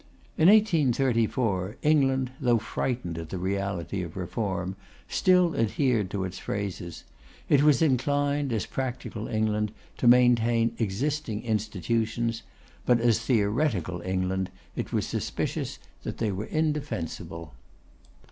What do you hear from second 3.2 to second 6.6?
the reality of Reform, still adhered to its